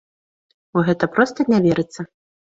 [0.79, 2.01] У гэта проста не верыцца.